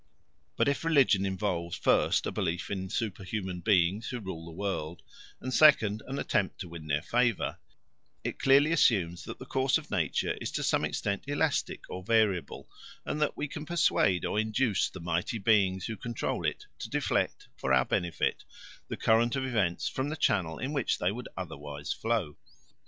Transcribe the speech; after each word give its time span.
But 0.55 0.67
if 0.67 0.83
religion 0.83 1.27
involves, 1.27 1.75
first, 1.77 2.25
a 2.25 2.31
belief 2.31 2.71
in 2.71 2.89
superhuman 2.89 3.59
beings 3.59 4.09
who 4.09 4.19
rule 4.19 4.45
the 4.45 4.51
world, 4.51 5.03
and, 5.39 5.53
second, 5.53 6.01
an 6.07 6.17
attempt 6.17 6.59
to 6.61 6.69
win 6.69 6.87
their 6.87 7.03
favour, 7.03 7.59
it 8.23 8.39
clearly 8.39 8.71
assumes 8.71 9.23
that 9.25 9.37
the 9.37 9.45
course 9.45 9.77
of 9.77 9.91
nature 9.91 10.35
is 10.41 10.51
to 10.53 10.63
some 10.63 10.83
extent 10.83 11.25
elastic 11.27 11.81
or 11.87 12.01
variable, 12.03 12.67
and 13.05 13.21
that 13.21 13.37
we 13.37 13.47
can 13.47 13.63
persuade 13.63 14.25
or 14.25 14.39
induce 14.39 14.89
the 14.89 14.99
mighty 14.99 15.37
beings 15.37 15.85
who 15.85 15.95
control 15.95 16.47
it 16.47 16.65
to 16.79 16.89
deflect, 16.89 17.49
for 17.55 17.71
our 17.71 17.85
benefit, 17.85 18.43
the 18.87 18.97
current 18.97 19.35
of 19.35 19.45
events 19.45 19.87
from 19.87 20.09
the 20.09 20.15
channel 20.17 20.57
in 20.57 20.73
which 20.73 20.97
they 20.97 21.11
would 21.11 21.29
otherwise 21.37 21.93
flow. 21.93 22.35